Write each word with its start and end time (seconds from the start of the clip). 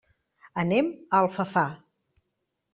Anem 0.61 0.89
a 0.95 1.21
Alfafar. 1.27 1.69